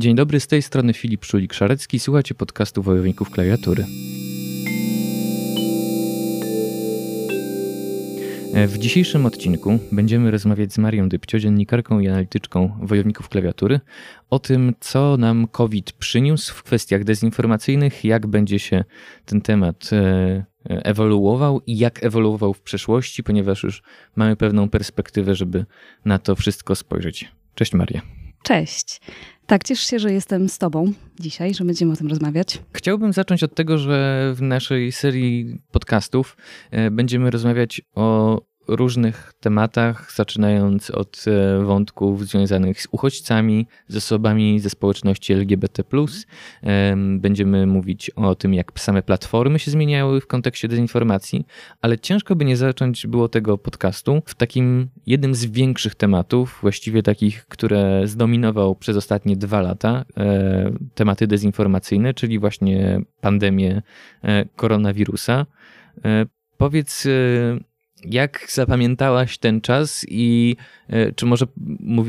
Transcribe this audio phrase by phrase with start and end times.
[0.00, 1.98] Dzień dobry, z tej strony Filip Szulik-Szarecki.
[1.98, 3.84] Słuchacie podcastu Wojowników Klawiatury.
[8.66, 13.80] W dzisiejszym odcinku będziemy rozmawiać z Marią Dybcio, dziennikarką i analityczką Wojowników Klawiatury,
[14.30, 18.84] o tym, co nam COVID przyniósł w kwestiach dezinformacyjnych, jak będzie się
[19.24, 23.82] ten temat e, ewoluował i jak ewoluował w przeszłości, ponieważ już
[24.16, 25.64] mamy pewną perspektywę, żeby
[26.04, 27.28] na to wszystko spojrzeć.
[27.54, 28.19] Cześć Maria.
[28.42, 29.00] Cześć.
[29.46, 32.62] Tak, cieszę się, że jestem z Tobą dzisiaj, że będziemy o tym rozmawiać.
[32.72, 36.36] Chciałbym zacząć od tego, że w naszej serii podcastów
[36.70, 38.38] e, będziemy rozmawiać o
[38.70, 45.82] różnych tematach, zaczynając od e, wątków związanych z uchodźcami, z osobami ze społeczności LGBT.
[47.18, 51.46] Będziemy mówić o tym, jak same platformy się zmieniały w kontekście dezinformacji,
[51.80, 57.02] ale ciężko by nie zacząć było tego podcastu w takim jednym z większych tematów, właściwie
[57.02, 63.82] takich, które zdominował przez ostatnie dwa lata, e, tematy dezinformacyjne, czyli właśnie pandemię
[64.22, 65.46] e, koronawirusa.
[66.56, 67.06] Powiedz,
[68.04, 70.56] jak zapamiętałaś ten czas i
[70.88, 71.46] e, czy może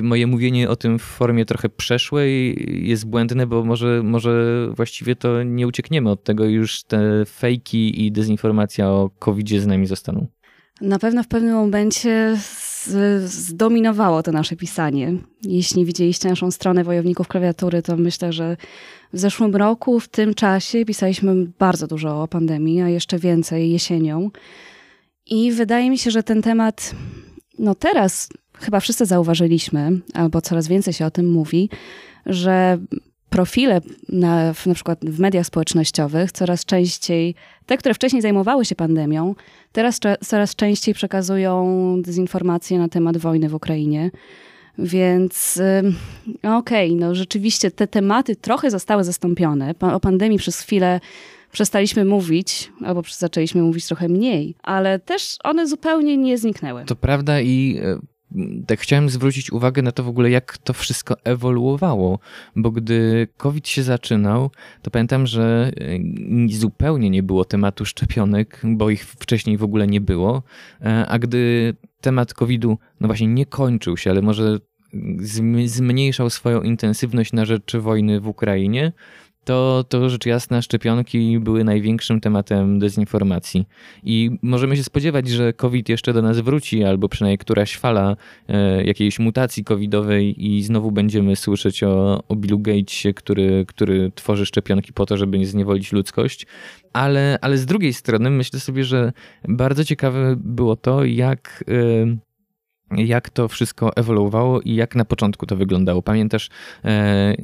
[0.02, 2.56] moje mówienie o tym w formie trochę przeszłej
[2.88, 8.12] jest błędne, bo może, może właściwie to nie uciekniemy od tego już te fejki i
[8.12, 10.28] dezinformacja o covid z nami zostaną?
[10.82, 12.38] Na pewno w pewnym momencie
[13.26, 15.14] zdominowało to nasze pisanie.
[15.44, 18.58] Jeśli widzieliście naszą stronę Wojowników Klawiatury, to myślę, że
[19.14, 24.30] w zeszłym roku, w tym czasie pisaliśmy bardzo dużo o pandemii, a jeszcze więcej jesienią.
[25.32, 26.96] I wydaje mi się, że ten temat,
[27.60, 28.30] no teraz
[28.60, 31.70] chyba wszyscy zauważyliśmy, albo coraz więcej się o tym mówi,
[32.26, 32.78] że
[33.30, 39.36] profile na, na przykład w mediach społecznościowych coraz częściej, te, które wcześniej zajmowały się pandemią,
[39.72, 41.66] teraz coraz częściej przekazują
[42.02, 44.12] dezinformacje na temat wojny w Ukrainie.
[44.78, 45.62] Więc
[46.44, 49.76] okej, okay, no rzeczywiście te tematy trochę zostały zastąpione.
[49.80, 51.00] O pandemii przez chwilę
[51.52, 56.86] przestaliśmy mówić, albo zaczęliśmy mówić trochę mniej, ale też one zupełnie nie zniknęły.
[56.86, 58.00] To prawda i e,
[58.68, 62.20] tak chciałem zwrócić uwagę na to w ogóle, jak to wszystko ewoluowało,
[62.56, 64.52] bo gdy COVID się zaczynał,
[64.82, 65.72] to pamiętam, że
[66.50, 70.44] e, zupełnie nie było tematu szczepionek, bo ich wcześniej w ogóle nie było,
[70.82, 74.60] e, a gdy temat COVID-u, no właśnie nie kończył się, ale może
[75.66, 78.92] zmniejszał swoją intensywność na rzecz wojny w Ukrainie,
[79.46, 83.66] to, to rzecz jasna szczepionki były największym tematem dezinformacji.
[84.04, 88.16] I możemy się spodziewać, że COVID jeszcze do nas wróci, albo przynajmniej któraś fala
[88.48, 94.46] e, jakiejś mutacji covidowej i znowu będziemy słyszeć o, o Billu Gatesie, który, który tworzy
[94.46, 96.48] szczepionki po to, żeby nie zniewolić ludzkość.
[96.94, 99.14] Ale, ale z drugiej strony myślę sobie, że
[99.48, 101.64] bardzo ciekawe było to, jak...
[101.68, 102.31] E,
[102.98, 106.02] jak to wszystko ewoluowało i jak na początku to wyglądało.
[106.02, 106.50] Pamiętasz
[106.86, 107.36] e,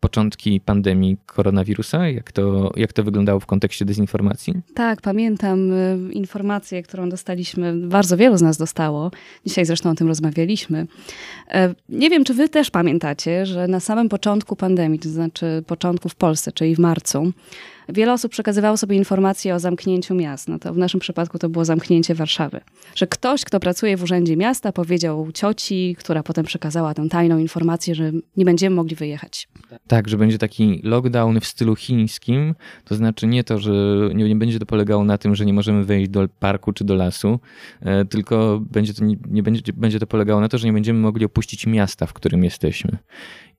[0.00, 2.08] początki pandemii koronawirusa?
[2.08, 4.54] Jak to, jak to wyglądało w kontekście dezinformacji?
[4.74, 9.10] Tak, pamiętam e, informację, którą dostaliśmy, bardzo wielu z nas dostało.
[9.46, 10.86] Dzisiaj zresztą o tym rozmawialiśmy.
[11.48, 16.08] E, nie wiem, czy wy też pamiętacie, że na samym początku pandemii, to znaczy początku
[16.08, 17.32] w Polsce, czyli w marcu,
[17.88, 20.48] wiele osób przekazywało sobie informacje o zamknięciu miast.
[20.48, 22.60] No to w naszym przypadku to było zamknięcie Warszawy.
[22.94, 27.94] Że ktoś, kto pracuje w urzędzie miasta, powiedział cioci, która potem przekazała tę tajną informację,
[27.94, 29.48] że nie będziemy mogli wyjechać.
[29.86, 32.54] Tak, że będzie taki lockdown w stylu chińskim.
[32.84, 33.72] To znaczy nie to, że
[34.14, 36.94] nie, nie będzie to polegało na tym, że nie możemy wejść do parku czy do
[36.94, 37.40] lasu,
[37.80, 41.00] e, tylko będzie to, nie, nie będzie, będzie to polegało na to, że nie będziemy
[41.00, 42.98] mogli opuścić miasta, w którym jesteśmy.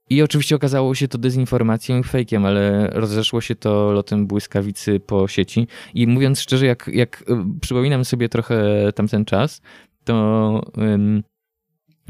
[0.09, 5.27] I oczywiście okazało się to dezinformacją i fejkiem, ale rozeszło się to lotem błyskawicy po
[5.27, 5.67] sieci.
[5.93, 9.61] I mówiąc szczerze, jak, jak y, przypominam sobie trochę tamten czas,
[10.03, 10.61] to,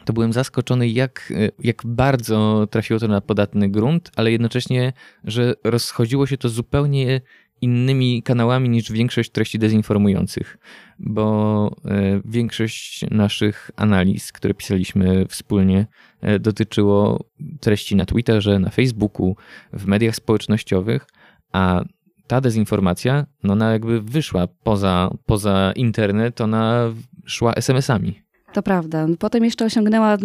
[0.06, 4.94] to byłem zaskoczony, jak, y, jak bardzo trafiło to na podatny grunt, ale jednocześnie,
[5.24, 7.22] że rozchodziło się to zupełnie
[7.64, 10.58] innymi kanałami niż większość treści dezinformujących,
[11.00, 15.88] bo e, większość naszych analiz, które pisaliśmy wspólnie,
[16.22, 17.26] e, dotyczyło
[17.60, 19.36] treści na Twitterze, na Facebooku,
[19.74, 21.08] w mediach społecznościowych,
[21.52, 21.84] a
[22.28, 26.92] ta dezinformacja, no ona jakby wyszła poza, poza internet, ona
[27.26, 28.24] szła SMS-ami.
[28.54, 29.08] To prawda.
[29.20, 30.18] Potem jeszcze osiągnęła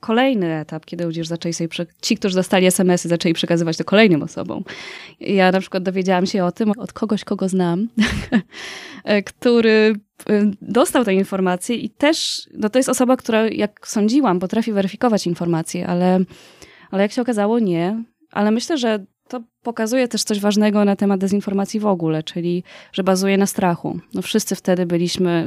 [0.00, 1.68] kolejny etap, kiedy ludzie zaczęli sobie,
[2.02, 4.64] ci, którzy dostali SMS-y, zaczęli przekazywać to kolejnym osobom.
[5.20, 7.88] Ja na przykład dowiedziałam się o tym od kogoś, kogo znam,
[9.30, 9.94] który
[10.30, 15.26] y, dostał tę informację i też, no to jest osoba, która, jak sądziłam, potrafi weryfikować
[15.26, 16.20] informacje, ale,
[16.90, 18.04] ale jak się okazało, nie.
[18.30, 23.04] Ale myślę, że to pokazuje też coś ważnego na temat dezinformacji w ogóle, czyli że
[23.04, 23.98] bazuje na strachu.
[24.14, 25.46] No wszyscy wtedy byliśmy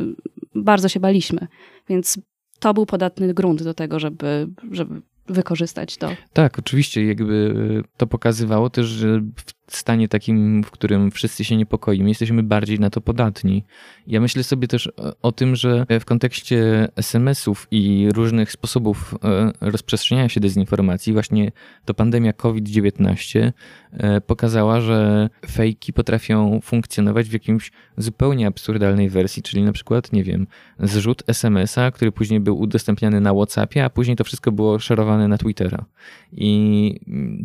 [0.56, 1.48] bardzo się baliśmy.
[1.90, 2.20] Więc
[2.60, 6.10] to był podatny grunt do tego, żeby, żeby wykorzystać to.
[6.34, 7.54] Tak, oczywiście, jakby
[7.98, 9.22] to pokazywało też, że
[9.65, 13.64] w stanie takim, w którym wszyscy się niepokoimy, jesteśmy bardziej na to podatni.
[14.08, 14.92] Ja myślę sobie też
[15.22, 21.52] o tym, że w kontekście SMS-ów i różnych sposobów e, rozprzestrzeniania się dezinformacji, właśnie
[21.86, 23.52] to pandemia COVID-19
[23.92, 30.24] e, pokazała, że fejki potrafią funkcjonować w jakimś zupełnie absurdalnej wersji, czyli na przykład, nie
[30.24, 30.48] wiem,
[30.80, 35.38] zrzut SMS-a, który później był udostępniany na WhatsAppie, a później to wszystko było szerowane na
[35.38, 35.86] Twittera.
[36.32, 37.00] I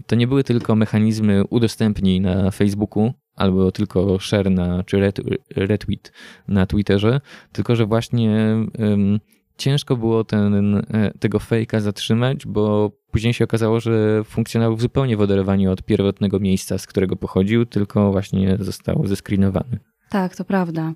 [0.06, 5.12] to nie były tylko mechanizmy udostępnień na Facebooku, albo tylko share na, czy
[5.56, 6.12] retweet
[6.48, 7.20] na Twitterze,
[7.52, 9.20] tylko że właśnie um,
[9.56, 15.20] ciężko było ten, e, tego fejka zatrzymać, bo później się okazało, że funkcjonował zupełnie w
[15.20, 19.78] oderwaniu od pierwotnego miejsca, z którego pochodził, tylko właśnie został zeskrinowany.
[20.10, 20.92] Tak, to prawda.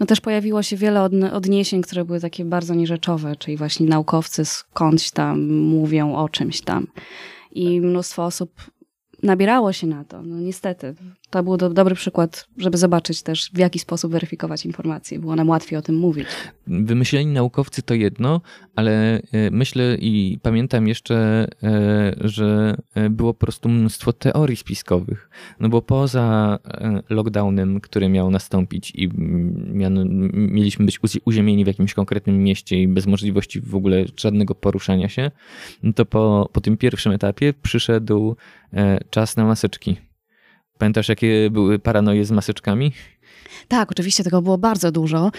[0.00, 1.02] No też pojawiło się wiele
[1.32, 6.86] odniesień, które były takie bardzo nierzeczowe, czyli właśnie naukowcy skądś tam mówią o czymś tam.
[7.52, 8.50] I mnóstwo osób
[9.22, 10.22] nabierało się na to.
[10.22, 10.94] No niestety,
[11.30, 15.18] to był do, dobry przykład, żeby zobaczyć też, w jaki sposób weryfikować informacje.
[15.18, 16.26] Było nam łatwiej o tym mówić.
[16.66, 18.40] Wymyśleni naukowcy to jedno,
[18.76, 25.30] ale e, myślę i pamiętam jeszcze, e, że e, było po prostu mnóstwo teorii spiskowych.
[25.60, 26.58] No bo poza
[27.10, 29.10] lockdownem, który miał nastąpić i
[30.34, 35.30] mieliśmy być uziemieni w jakimś konkretnym mieście i bez możliwości w ogóle żadnego poruszania się,
[35.82, 38.36] no to po, po tym pierwszym etapie przyszedł
[39.10, 40.07] czas na maseczki
[40.78, 42.92] Pamiętasz, jakie były paranoje z maseczkami?
[43.68, 45.30] Tak, oczywiście tego było bardzo dużo.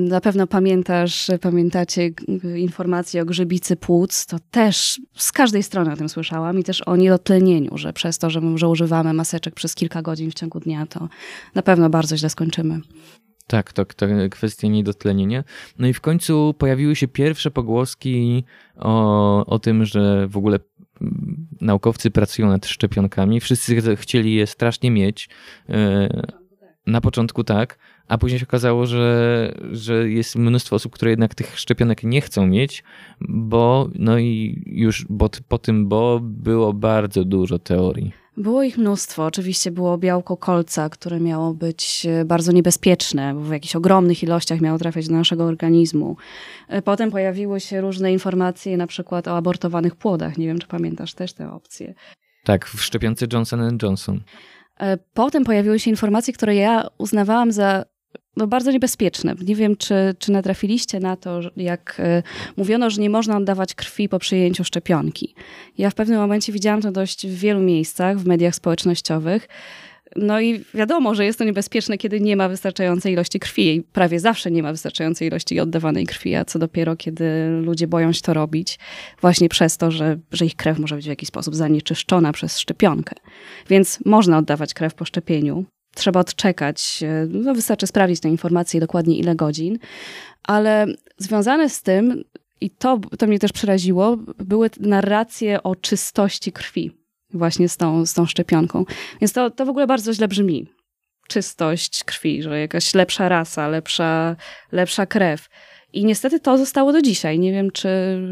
[0.00, 2.10] Na pewno pamiętasz, pamiętacie
[2.56, 6.96] informacje o grzybicy płuc, to też z każdej strony o tym słyszałam i też o
[6.96, 11.08] niedotlenieniu, że przez to, że, że używamy maseczek przez kilka godzin w ciągu dnia, to
[11.54, 12.80] na pewno bardzo źle skończymy.
[13.46, 15.44] Tak, to, to kwestia niedotlenienia.
[15.78, 18.44] No i w końcu pojawiły się pierwsze pogłoski
[18.76, 20.58] o, o tym, że w ogóle
[21.64, 23.40] naukowcy pracują nad szczepionkami.
[23.40, 25.28] Wszyscy chcieli je strasznie mieć.
[25.68, 26.08] E,
[26.86, 27.78] na początku tak,
[28.08, 32.46] a później się okazało, że, że jest mnóstwo osób, które jednak tych szczepionek nie chcą
[32.46, 32.84] mieć,
[33.20, 38.23] bo no i już bo, po tym, bo było bardzo dużo teorii.
[38.36, 39.24] Było ich mnóstwo.
[39.24, 44.60] Oczywiście było białko kolca, które miało być e, bardzo niebezpieczne, bo w jakichś ogromnych ilościach
[44.60, 46.16] miało trafiać do naszego organizmu.
[46.68, 50.38] E, potem pojawiły się różne informacje, na przykład o abortowanych płodach.
[50.38, 51.94] Nie wiem, czy pamiętasz też te opcje.
[52.44, 54.20] Tak, w szczepionce Johnson Johnson.
[54.80, 57.84] E, potem pojawiły się informacje, które ja uznawałam za
[58.36, 59.34] no, bardzo niebezpieczne.
[59.46, 62.22] Nie wiem, czy, czy natrafiliście na to, jak y,
[62.56, 65.34] mówiono, że nie można oddawać krwi po przyjęciu szczepionki.
[65.78, 69.48] Ja w pewnym momencie widziałam to dość w wielu miejscach, w mediach społecznościowych.
[70.16, 73.74] No i wiadomo, że jest to niebezpieczne, kiedy nie ma wystarczającej ilości krwi.
[73.74, 77.24] I prawie zawsze nie ma wystarczającej ilości oddawanej krwi, a co dopiero, kiedy
[77.62, 78.78] ludzie boją się to robić,
[79.20, 83.14] właśnie przez to, że, że ich krew może być w jakiś sposób zanieczyszczona przez szczepionkę.
[83.68, 85.64] Więc można oddawać krew po szczepieniu,
[85.94, 87.04] trzeba odczekać.
[87.28, 89.78] No, wystarczy sprawdzić te informacje dokładnie ile godzin,
[90.42, 90.86] ale
[91.18, 92.24] związane z tym,
[92.60, 96.90] i to, to mnie też przeraziło, były narracje o czystości krwi
[97.34, 98.84] właśnie z tą, z tą szczepionką.
[99.20, 100.66] Więc to, to w ogóle bardzo źle brzmi.
[101.28, 104.36] Czystość krwi, że jakaś lepsza rasa, lepsza,
[104.72, 105.48] lepsza krew.
[105.92, 107.38] I niestety to zostało do dzisiaj.
[107.38, 107.88] Nie wiem, czy,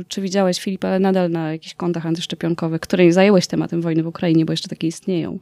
[0.08, 4.44] czy widziałeś, Filip, ale nadal na jakichś kontach antyszczepionkowych, które zajęłeś tematem wojny w Ukrainie,
[4.44, 5.38] bo jeszcze takie istnieją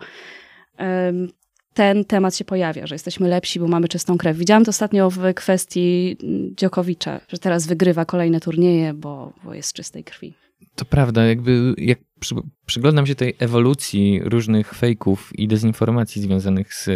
[1.74, 4.36] ten temat się pojawia, że jesteśmy lepsi, bo mamy czystą krew.
[4.36, 6.16] Widziałam to ostatnio w kwestii
[6.56, 10.34] Dziokowicza, że teraz wygrywa kolejne turnieje, bo, bo jest czystej krwi.
[10.74, 12.34] To prawda, jakby jak przy,
[12.66, 16.88] przyglądam się tej ewolucji różnych fejków i dezinformacji związanych z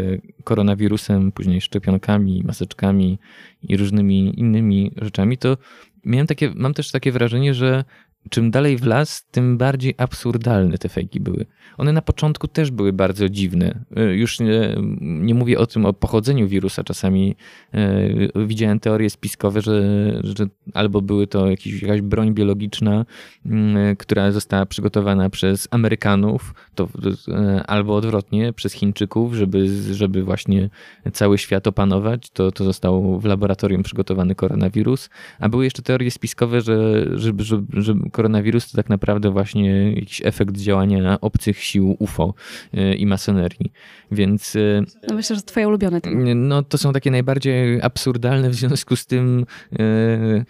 [0.44, 3.18] koronawirusem, później szczepionkami, maseczkami
[3.62, 5.56] i różnymi innymi rzeczami, to
[6.04, 7.84] miałem takie, mam też takie wrażenie, że
[8.30, 11.46] czym dalej w las, tym bardziej absurdalne te fejki były.
[11.78, 13.84] One na początku też były bardzo dziwne.
[13.96, 16.84] E, już nie, nie mówię o tym, o pochodzeniu wirusa.
[16.84, 17.36] Czasami
[17.74, 19.82] e, widziałem teorie spiskowe, że,
[20.22, 23.04] że albo były to jakiś, jakaś broń biologiczna,
[23.46, 26.88] mm, która została przygotowana przez Amerykanów, to,
[27.28, 30.70] e, albo odwrotnie, przez Chińczyków, żeby, żeby właśnie
[31.12, 32.30] cały świat opanować.
[32.30, 35.10] To, to został w laboratorium przygotowany koronawirus.
[35.38, 40.22] A były jeszcze teorie spiskowe, że, żeby, żeby, żeby koronawirus to tak naprawdę właśnie jakiś
[40.24, 42.34] efekt działania obcych sił UFO
[42.74, 43.72] y, i masonerii.
[44.10, 44.56] Więc.
[44.56, 46.34] Y, no myślę, że to twoje ulubione tematy.
[46.34, 50.44] No to są takie najbardziej absurdalne, w związku z tym y,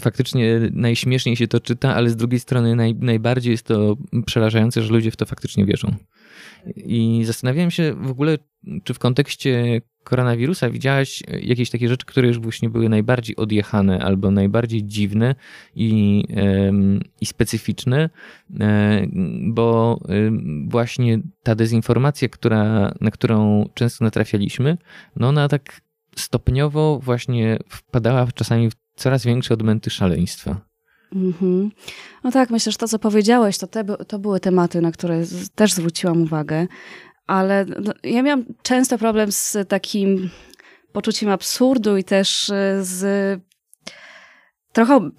[0.00, 3.96] faktycznie najśmieszniej się to czyta, ale z drugiej strony naj, najbardziej jest to
[4.26, 5.94] przerażające, że ludzie w to faktycznie wierzą.
[6.76, 8.38] I zastanawiałem się w ogóle,
[8.84, 14.30] czy w kontekście koronawirusa widziałaś jakieś takie rzeczy, które już właśnie były najbardziej odjechane albo
[14.30, 15.34] najbardziej dziwne
[15.74, 16.24] i,
[17.20, 18.10] i specyficzne,
[18.60, 19.06] e,
[19.42, 20.00] bo
[20.68, 24.78] właśnie ta dezinformacja, która, na którą często natrafialiśmy,
[25.16, 25.80] no ona tak
[26.16, 30.68] stopniowo właśnie wpadała czasami w coraz większe odmęty szaleństwa.
[31.14, 31.70] Mm-hmm.
[32.24, 35.22] No tak, myślę, że to, co powiedziałeś, to, te, to były tematy, na które
[35.54, 36.66] też zwróciłam uwagę,
[37.28, 40.30] ale no, ja miałam często problem z takim
[40.92, 43.40] poczuciem absurdu i też e, z
[44.72, 45.10] trochę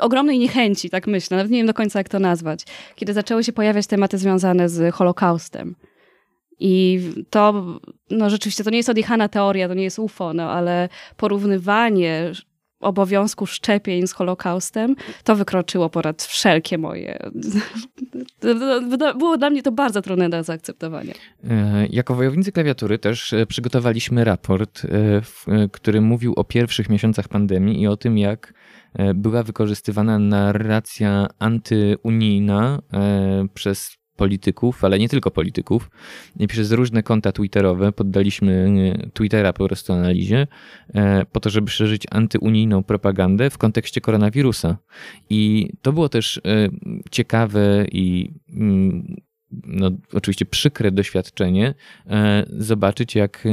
[0.00, 2.64] ogromnej niechęci, tak myślę, nawet nie wiem do końca jak to nazwać,
[2.96, 5.76] kiedy zaczęły się pojawiać tematy związane z Holokaustem.
[6.60, 7.00] I
[7.30, 7.64] to,
[8.10, 12.32] no rzeczywiście, to nie jest odjechana teoria, to nie jest UFO, no ale porównywanie
[12.82, 17.18] obowiązku szczepień z Holokaustem, to wykroczyło ponad wszelkie moje.
[19.18, 21.14] Było dla mnie to bardzo trudne do zaakceptowania.
[21.50, 27.82] E, jako wojownicy klawiatury też e, przygotowaliśmy raport, e, który mówił o pierwszych miesiącach pandemii
[27.82, 28.54] i o tym, jak
[29.14, 32.78] była wykorzystywana narracja antyunijna
[33.54, 35.90] przez polityków, ale nie tylko polityków,
[36.38, 38.70] i przez różne konta twitterowe poddaliśmy
[39.04, 40.46] e, Twittera po prostu analizie,
[40.94, 44.76] e, po to, żeby szerzyć antyunijną propagandę w kontekście koronawirusa.
[45.30, 46.40] I to było też e,
[47.10, 49.16] ciekawe i mm,
[49.66, 51.74] no, oczywiście przykre doświadczenie
[52.58, 53.44] zobaczyć, jak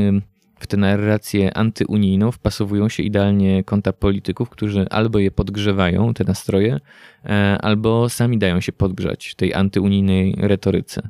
[0.59, 6.79] w tę narrację antyunijną wpasowują się idealnie konta polityków, którzy albo je podgrzewają, te nastroje,
[7.25, 11.09] e, albo sami dają się podgrzać tej antyunijnej retoryce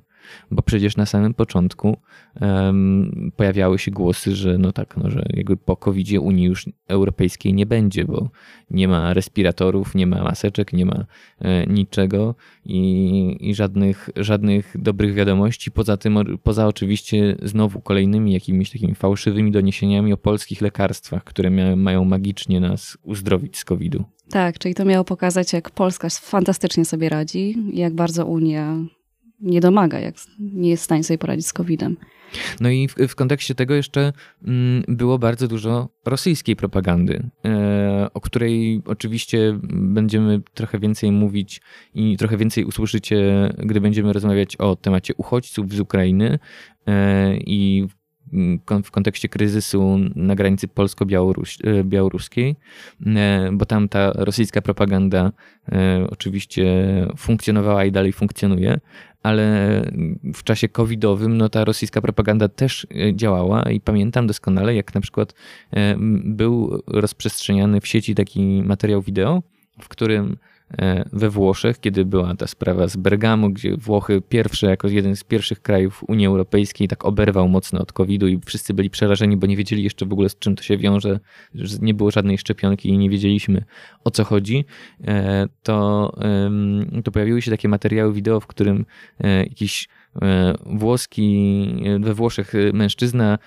[0.51, 1.97] bo przecież na samym początku
[2.41, 7.53] um, pojawiały się głosy, że no tak, no, że jakby po covid Unii już Europejskiej
[7.53, 8.29] nie będzie, bo
[8.69, 11.05] nie ma respiratorów, nie ma maseczek, nie ma
[11.39, 18.71] e, niczego i, i żadnych, żadnych dobrych wiadomości, poza tym, poza oczywiście znowu kolejnymi jakimiś
[18.71, 24.03] takimi fałszywymi doniesieniami o polskich lekarstwach, które mia, mają magicznie nas uzdrowić z COVID-u.
[24.29, 28.77] Tak, czyli to miało pokazać, jak Polska fantastycznie sobie radzi, jak bardzo Unia
[29.41, 31.97] nie domaga, jak nie jest w stanie sobie poradzić z COVID-em.
[32.59, 38.21] No i w, w kontekście tego jeszcze mm, było bardzo dużo rosyjskiej propagandy, e, o
[38.21, 41.61] której oczywiście będziemy trochę więcej mówić
[41.93, 46.39] i trochę więcej usłyszycie, gdy będziemy rozmawiać o temacie uchodźców z Ukrainy
[46.87, 47.87] e, i
[48.83, 52.55] w kontekście kryzysu na granicy polsko-białoruskiej,
[53.05, 55.31] e, bo tam ta rosyjska propaganda
[56.09, 56.65] oczywiście
[57.17, 58.79] funkcjonowała i dalej funkcjonuje,
[59.23, 59.81] ale
[60.33, 65.01] w czasie covidowym no, ta rosyjska propaganda też e, działała i pamiętam doskonale, jak na
[65.01, 65.33] przykład
[65.71, 69.43] e, był rozprzestrzeniany w sieci taki materiał wideo,
[69.81, 70.58] w którym E,
[71.13, 75.61] we Włoszech, kiedy była ta sprawa z Bergamo, gdzie Włochy pierwsze, jako jeden z pierwszych
[75.61, 79.83] krajów Unii Europejskiej, tak oberwał mocno od COVID-u i wszyscy byli przerażeni, bo nie wiedzieli
[79.83, 81.19] jeszcze w ogóle z czym to się wiąże,
[81.55, 83.63] że nie było żadnej szczepionki i nie wiedzieliśmy
[84.03, 84.65] o co chodzi,
[85.07, 86.13] e, to,
[87.03, 88.85] to pojawiły się takie materiały wideo, w którym
[89.19, 89.98] e, jakiś E,
[90.65, 93.37] włoski, e, we Włoszech e, mężczyzna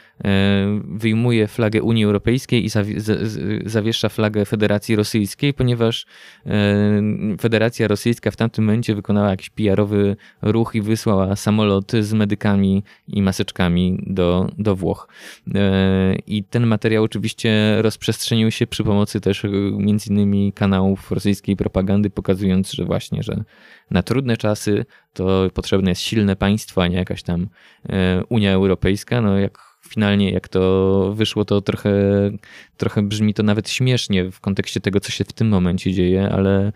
[0.84, 2.68] wyjmuje flagę Unii Europejskiej i
[3.64, 6.06] zawiesza flagę Federacji Rosyjskiej, ponieważ
[7.40, 13.22] Federacja Rosyjska w tamtym momencie wykonała jakiś PR-owy ruch i wysłała samoloty z medykami i
[13.22, 15.08] maseczkami do, do Włoch.
[16.26, 22.72] I ten materiał oczywiście rozprzestrzenił się przy pomocy też między innymi kanałów rosyjskiej propagandy, pokazując,
[22.72, 23.44] że właśnie, że
[23.90, 27.48] na trudne czasy to potrzebne jest silne państwo, a nie jakaś tam
[27.88, 29.20] e, Unia Europejska.
[29.20, 31.92] No jak finalnie jak to wyszło, to trochę,
[32.76, 36.72] trochę brzmi to nawet śmiesznie w kontekście tego, co się w tym momencie dzieje, ale,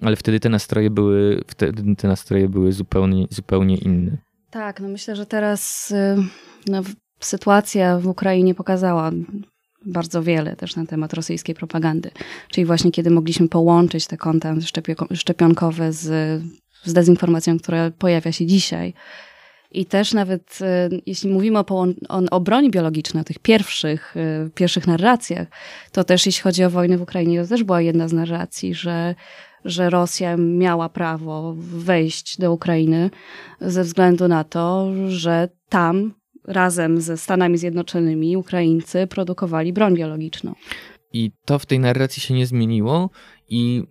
[0.00, 4.18] ale wtedy te nastroje były, wtedy te nastroje były zupełnie, zupełnie inne.
[4.50, 6.16] Tak, no myślę, że teraz y,
[6.66, 6.82] no,
[7.20, 9.10] sytuacja w Ukrainie pokazała
[9.86, 12.10] bardzo wiele też na temat rosyjskiej propagandy.
[12.48, 14.54] Czyli właśnie kiedy mogliśmy połączyć te konta
[15.14, 16.02] szczepionkowe z,
[16.84, 18.94] z dezinformacją, która pojawia się dzisiaj.
[19.70, 21.86] I też nawet e, jeśli mówimy o,
[22.30, 25.48] o, broni biologicznej, o tych pierwszych, e, pierwszych narracjach,
[25.92, 29.14] to też jeśli chodzi o wojnę w Ukrainie, to też była jedna z narracji, że,
[29.64, 33.10] że Rosja miała prawo wejść do Ukrainy
[33.60, 40.54] ze względu na to, że tam razem ze Stanami Zjednoczonymi Ukraińcy produkowali broń biologiczną.
[41.12, 43.10] I to w tej narracji się nie zmieniło.
[43.48, 43.82] I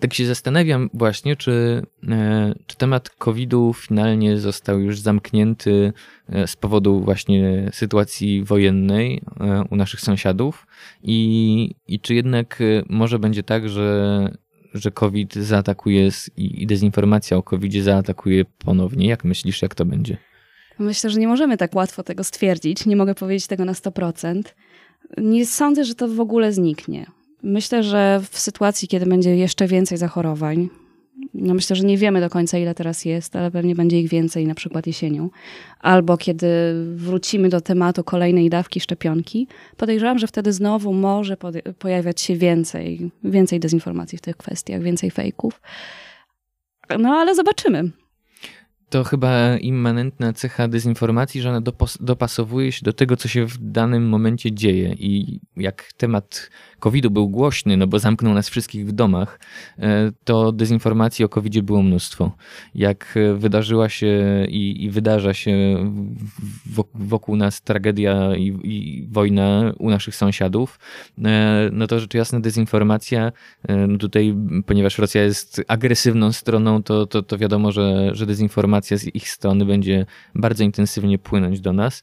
[0.00, 5.92] tak się zastanawiam właśnie, czy, e, czy temat COVID-u finalnie został już zamknięty
[6.28, 10.66] e, z powodu właśnie sytuacji wojennej e, u naszych sąsiadów
[11.02, 14.28] i, i czy jednak może będzie tak, że,
[14.74, 19.08] że COVID zaatakuje i dezinformacja o COVID zaatakuje ponownie.
[19.08, 20.16] Jak myślisz, jak to będzie?
[20.78, 22.86] Myślę, że nie możemy tak łatwo tego stwierdzić.
[22.86, 24.42] Nie mogę powiedzieć tego na 100%.
[25.18, 27.06] Nie sądzę, że to w ogóle zniknie.
[27.42, 30.68] Myślę, że w sytuacji, kiedy będzie jeszcze więcej zachorowań,
[31.34, 34.46] no myślę, że nie wiemy do końca, ile teraz jest, ale pewnie będzie ich więcej
[34.46, 35.30] na przykład jesienią.
[35.80, 36.46] Albo kiedy
[36.94, 41.36] wrócimy do tematu kolejnej dawki szczepionki, podejrzewam, że wtedy znowu może
[41.78, 45.60] pojawiać się więcej, więcej dezinformacji w tych kwestiach, więcej fejków.
[46.98, 47.90] No ale zobaczymy
[48.90, 51.60] to chyba immanentna cecha dezinformacji, że ona
[52.00, 54.94] dopasowuje się do tego, co się w danym momencie dzieje.
[54.98, 59.40] I jak temat COVID-u był głośny, no bo zamknął nas wszystkich w domach,
[59.78, 62.32] e, to dezinformacji o COVID-zie było mnóstwo.
[62.74, 65.76] Jak wydarzyła się i, i wydarza się
[66.94, 70.78] wokół nas tragedia i, i, wojna u naszych sąsiadów,
[71.24, 73.32] e, no to rzecz jasna dezinformacja,
[73.68, 74.34] e, no tutaj,
[74.66, 79.64] ponieważ Rosja jest agresywną stroną, to, to, to wiadomo, że, że dezinformacja z ich strony
[79.64, 82.02] będzie bardzo intensywnie płynąć do nas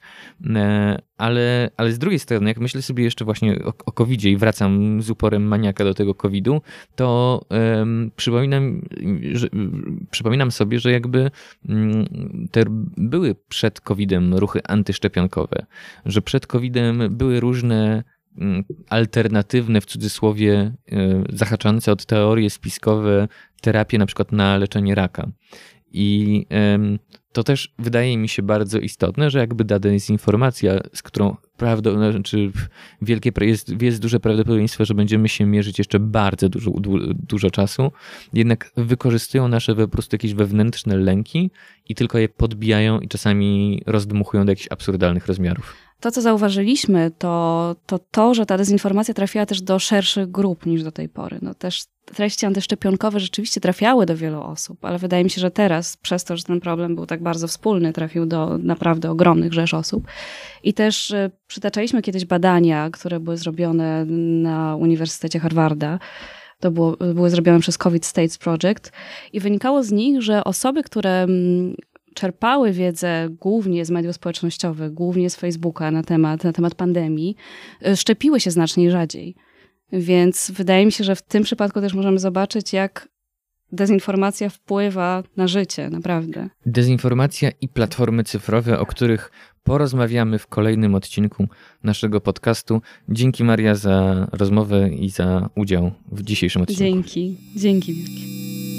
[1.18, 5.02] ale, ale z drugiej strony, jak myślę sobie jeszcze właśnie o, o covid i wracam
[5.02, 6.62] z uporem maniaka do tego COVID-u,
[6.96, 8.82] to um, przypominam,
[9.32, 9.48] że,
[10.12, 11.32] przypominam sobie, że jakby
[11.70, 12.06] um,
[12.52, 12.64] te
[12.98, 15.66] były przed COVID-em ruchy antyszczepionkowe,
[16.06, 18.04] że przed COVID-em były różne
[18.38, 23.28] um, alternatywne, w cudzysłowie, e, zahaczające od teorie spiskowe
[23.62, 25.28] terapie na przykład na leczenie raka.
[25.92, 26.46] I
[27.32, 32.52] to też wydaje mi się bardzo istotne, że jakby dana dezinformacja, z którą prawdą, znaczy
[33.02, 36.72] wielkie, jest, jest duże prawdopodobieństwo, że będziemy się mierzyć jeszcze bardzo dużo,
[37.14, 37.92] dużo czasu,
[38.34, 41.52] jednak wykorzystują nasze po prostu jakieś wewnętrzne lęki
[41.90, 45.87] i tylko je podbijają i czasami rozdmuchują do jakichś absurdalnych rozmiarów.
[46.00, 50.84] To, co zauważyliśmy, to, to to, że ta dezinformacja trafiła też do szerszych grup niż
[50.84, 51.40] do tej pory.
[51.42, 51.84] No też
[52.16, 56.38] treści antyszczepionkowe rzeczywiście trafiały do wielu osób, ale wydaje mi się, że teraz, przez to,
[56.38, 60.08] że ten problem był tak bardzo wspólny, trafił do naprawdę ogromnych rzesz osób.
[60.64, 64.06] I też e, przytaczaliśmy kiedyś badania, które były zrobione
[64.42, 66.00] na Uniwersytecie Harvarda.
[66.60, 68.92] To było, były zrobione przez COVID States Project
[69.34, 71.76] i wynikało z nich, że osoby, które mm,
[72.18, 77.36] czerpały wiedzę głównie z mediów społecznościowych, głównie z Facebooka na temat, na temat pandemii,
[77.86, 79.36] e, szczepiły się znacznie rzadziej.
[79.92, 83.08] Więc wydaje mi się, że w tym przypadku też możemy zobaczyć, jak
[83.72, 86.50] dezinformacja wpływa na życie, naprawdę.
[86.66, 89.32] Dezinformacja i platformy cyfrowe, o których
[89.64, 91.48] porozmawiamy w kolejnym odcinku
[91.84, 92.82] naszego podcastu.
[93.10, 96.84] Dzięki Maria za rozmowę i za udział w dzisiejszym odcinku.
[96.84, 98.77] Dzięki, dzięki wielkie.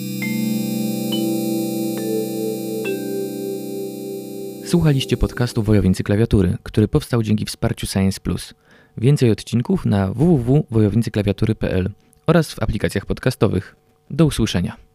[4.69, 8.55] Słuchaliście podcastu Wojownicy Klawiatury, który powstał dzięki wsparciu Science Plus.
[8.97, 11.91] Więcej odcinków na www.wojownicyklawiatury.pl
[12.27, 13.77] oraz w aplikacjach podcastowych.
[14.11, 14.88] Do usłyszenia.